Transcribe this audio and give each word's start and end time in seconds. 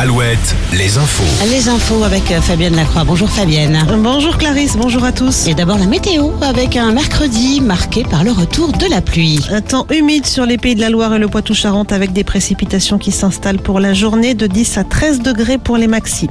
Alouette, 0.00 0.56
les 0.72 0.96
infos. 0.96 1.46
Les 1.50 1.68
infos 1.68 2.04
avec 2.04 2.32
euh, 2.32 2.40
Fabienne 2.40 2.74
Lacroix. 2.74 3.04
Bonjour 3.04 3.28
Fabienne. 3.28 3.84
Bonjour 3.98 4.38
Clarisse, 4.38 4.78
bonjour 4.78 5.04
à 5.04 5.12
tous. 5.12 5.46
Et 5.46 5.52
d'abord 5.52 5.76
la 5.76 5.84
météo 5.84 6.30
avec 6.40 6.78
un 6.78 6.90
mercredi 6.92 7.60
marqué 7.60 8.02
par 8.04 8.24
le 8.24 8.32
retour 8.32 8.72
de 8.72 8.86
la 8.86 9.02
pluie. 9.02 9.40
Un 9.50 9.60
temps 9.60 9.86
humide 9.90 10.24
sur 10.24 10.46
les 10.46 10.56
pays 10.56 10.74
de 10.74 10.80
la 10.80 10.88
Loire 10.88 11.14
et 11.14 11.18
le 11.18 11.28
Poitou-Charentes 11.28 11.92
avec 11.92 12.14
des 12.14 12.24
précipitations 12.24 12.96
qui 12.96 13.12
s'installent 13.12 13.58
pour 13.58 13.78
la 13.78 13.92
journée 13.92 14.32
de 14.32 14.46
10 14.46 14.78
à 14.78 14.84
13 14.84 15.20
degrés 15.20 15.58
pour 15.58 15.76
les 15.76 15.86
maxis. 15.86 16.30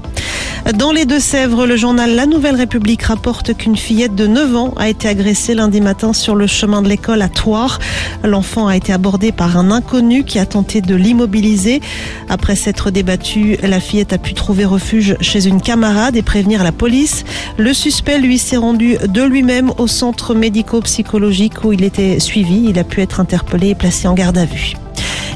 Dans 0.76 0.92
les 0.92 1.06
Deux-Sèvres, 1.06 1.66
le 1.66 1.76
journal 1.76 2.16
La 2.16 2.26
Nouvelle 2.26 2.56
République 2.56 3.02
rapporte 3.04 3.56
qu'une 3.58 3.76
fillette 3.76 4.14
de 4.14 4.28
9 4.28 4.56
ans 4.56 4.74
a 4.78 4.88
été 4.88 5.08
agressée 5.08 5.56
lundi 5.56 5.82
matin 5.82 6.14
sur 6.14 6.36
le 6.36 6.46
chemin 6.48 6.82
de 6.82 6.90
l'école 6.90 7.22
à 7.22 7.30
Thouars. 7.30 7.80
L'enfant 8.24 8.68
a 8.68 8.76
été 8.76 8.94
abordé 8.94 9.32
par 9.32 9.58
un 9.58 9.72
inconnu 9.72 10.24
qui 10.24 10.38
a 10.38 10.46
tenté 10.46 10.82
de 10.82 10.96
l'immobiliser. 10.96 11.82
Après 12.28 12.56
s'être 12.56 12.92
débattue, 12.92 13.58
la 13.64 13.80
fillette 13.80 14.14
a 14.14 14.18
pu 14.18 14.34
trouver 14.34 14.66
refuge 14.66 15.16
chez 15.22 15.48
une 15.48 15.62
camarade 15.62 16.16
et 16.16 16.22
prévenir 16.22 16.64
la 16.64 16.72
police. 16.72 17.24
Le 17.58 17.74
suspect, 17.74 18.20
lui, 18.20 18.38
s'est 18.38 18.58
rendu 18.58 18.98
de 19.08 19.24
lui-même 19.24 19.72
au 19.78 19.88
centre 19.88 20.36
médico-psychologique 20.36 21.64
où 21.64 21.74
il 21.74 21.84
était 21.84 22.20
suivi. 22.20 22.66
Il 22.70 22.78
a 22.78 22.84
pu 22.84 23.02
être 23.02 23.20
interpellé 23.20 23.70
et 23.70 23.76
placé 23.76 24.08
en 24.08 24.14
garde 24.14 24.38
à 24.38 24.46
vue. 24.46 24.76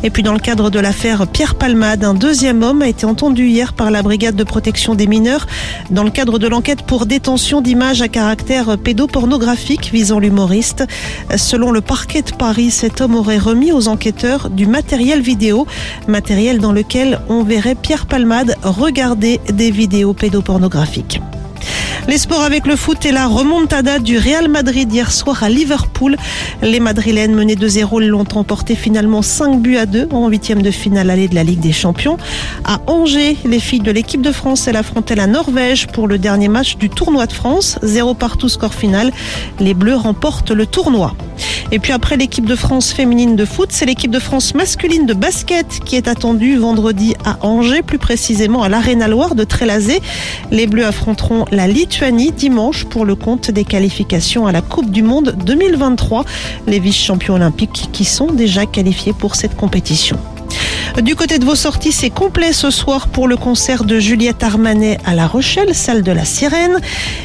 Et 0.03 0.09
puis 0.09 0.21
dans 0.21 0.33
le 0.33 0.39
cadre 0.39 0.69
de 0.69 0.79
l'affaire 0.79 1.25
Pierre 1.27 1.55
Palmade, 1.55 2.03
un 2.03 2.13
deuxième 2.13 2.61
homme 2.61 2.81
a 2.81 2.87
été 2.89 3.05
entendu 3.05 3.47
hier 3.47 3.71
par 3.71 3.89
la 3.89 4.03
brigade 4.03 4.35
de 4.35 4.43
protection 4.43 4.95
des 4.95 5.07
mineurs 5.07 5.47
dans 5.91 6.03
le 6.03 6.11
cadre 6.11 6.39
de 6.39 6.47
l'enquête 6.47 6.81
pour 6.81 7.05
détention 7.05 7.61
d'images 7.61 8.01
à 8.01 8.09
caractère 8.09 8.77
pédopornographique 8.77 9.91
visant 9.93 10.19
l'humoriste. 10.19 10.83
Selon 11.37 11.71
le 11.71 11.79
parquet 11.79 12.21
de 12.21 12.31
Paris, 12.31 12.69
cet 12.69 12.99
homme 12.99 13.15
aurait 13.15 13.37
remis 13.37 13.71
aux 13.71 13.87
enquêteurs 13.87 14.49
du 14.49 14.67
matériel 14.67 15.21
vidéo, 15.21 15.65
matériel 16.07 16.59
dans 16.59 16.73
lequel 16.73 17.21
on 17.29 17.43
verrait 17.43 17.75
Pierre 17.75 18.05
Palmade 18.05 18.57
regarder 18.61 19.39
des 19.53 19.71
vidéos 19.71 20.13
pédopornographiques. 20.13 21.21
Les 22.07 22.17
sports 22.17 22.43
avec 22.43 22.67
le 22.67 22.75
foot 22.75 23.05
et 23.05 23.13
la 23.13 23.27
remontada 23.27 23.97
du 23.97 24.17
Real 24.17 24.49
Madrid 24.49 24.91
hier 24.91 25.11
soir 25.11 25.41
à 25.41 25.49
Liverpool. 25.49 26.17
Les 26.61 26.81
Madrilènes 26.81 27.33
menées 27.33 27.55
2-0 27.55 28.03
l'ont 28.03 28.25
emporté 28.35 28.75
finalement 28.75 29.21
5 29.21 29.61
buts 29.61 29.77
à 29.77 29.85
2 29.85 30.09
en 30.11 30.27
huitième 30.27 30.61
de 30.61 30.69
finale 30.69 31.09
allée 31.09 31.29
de 31.29 31.35
la 31.35 31.43
Ligue 31.43 31.61
des 31.61 31.71
Champions. 31.71 32.17
À 32.65 32.81
Angers, 32.87 33.37
les 33.45 33.59
filles 33.59 33.79
de 33.79 33.91
l'équipe 33.91 34.21
de 34.21 34.33
France, 34.33 34.67
elles 34.67 34.75
affrontaient 34.75 35.15
la 35.15 35.27
Norvège 35.27 35.87
pour 35.87 36.07
le 36.07 36.17
dernier 36.17 36.49
match 36.49 36.75
du 36.75 36.89
tournoi 36.89 37.25
de 37.25 37.33
France. 37.33 37.79
0 37.83 38.15
partout 38.15 38.49
score 38.49 38.73
final. 38.73 39.11
Les 39.59 39.73
Bleus 39.73 39.95
remportent 39.95 40.51
le 40.51 40.65
tournoi. 40.65 41.15
Et 41.71 41.79
puis 41.79 41.91
après 41.91 42.17
l'équipe 42.17 42.45
de 42.45 42.55
France 42.55 42.93
féminine 42.93 43.35
de 43.35 43.45
foot, 43.45 43.69
c'est 43.71 43.85
l'équipe 43.85 44.11
de 44.11 44.19
France 44.19 44.53
masculine 44.53 45.05
de 45.05 45.13
basket 45.13 45.79
qui 45.85 45.95
est 45.95 46.07
attendue 46.07 46.57
vendredi 46.57 47.15
à 47.25 47.37
Angers, 47.45 47.81
plus 47.81 47.97
précisément 47.97 48.63
à 48.63 48.69
l'Arena 48.69 49.07
Loire 49.07 49.35
de 49.35 49.43
Trélazé. 49.43 50.01
Les 50.51 50.67
Bleus 50.67 50.85
affronteront 50.85 51.45
la 51.51 51.67
Lituanie 51.67 52.31
dimanche 52.31 52.85
pour 52.85 53.05
le 53.05 53.15
compte 53.15 53.51
des 53.51 53.65
qualifications 53.65 54.47
à 54.47 54.51
la 54.51 54.61
Coupe 54.61 54.91
du 54.91 55.03
Monde 55.03 55.35
2023. 55.45 56.25
Les 56.67 56.79
vice-champions 56.79 57.35
olympiques 57.35 57.89
qui 57.91 58.05
sont 58.05 58.27
déjà 58.27 58.65
qualifiés 58.65 59.13
pour 59.13 59.35
cette 59.35 59.55
compétition. 59.55 60.17
Du 61.01 61.15
côté 61.15 61.39
de 61.39 61.45
vos 61.45 61.55
sorties, 61.55 61.91
c'est 61.91 62.11
complet 62.11 62.53
ce 62.53 62.69
soir 62.69 63.07
pour 63.07 63.27
le 63.27 63.35
concert 63.35 63.83
de 63.83 63.99
Juliette 63.99 64.43
Armanet 64.43 64.99
à 65.05 65.15
La 65.15 65.25
Rochelle, 65.25 65.73
salle 65.73 66.03
de 66.03 66.11
la 66.11 66.23
Sirène. 66.23 66.79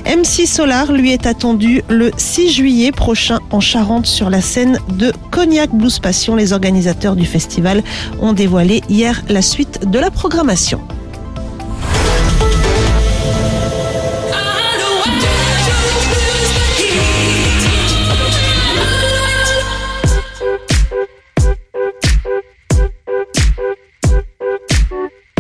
MC 0.06 0.47
Solar 0.47 0.91
lui 0.91 1.12
est 1.12 1.27
attendu 1.27 1.83
le 1.91 2.10
6 2.16 2.50
juillet 2.50 2.92
prochain 2.92 3.41
en 3.50 3.60
Charente 3.60 4.06
sur 4.06 4.30
la 4.30 4.41
scène 4.41 4.78
de 4.94 5.12
Cognac 5.30 5.70
Blues 5.70 5.98
Passion. 5.98 6.34
Les 6.34 6.55
organisateurs 6.55 7.14
du 7.14 7.27
festival 7.27 7.83
ont 8.20 8.33
dévoilé 8.33 8.83
hier 8.88 9.22
la 9.28 9.42
suite 9.42 9.91
de 9.91 9.98
la 9.98 10.10
programmation. 10.10 10.80